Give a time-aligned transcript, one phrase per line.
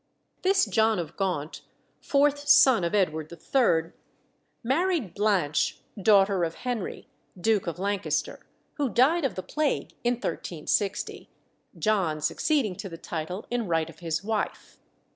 [0.41, 1.61] This John of Gaunt,
[1.99, 3.91] fourth son of Edward III.,
[4.63, 7.07] married Blanche, daughter of Henry,
[7.39, 8.39] Duke of Lancaster,
[8.77, 11.29] who died of the plague in 1360,
[11.77, 14.79] John succeeding to the title in right of his wife.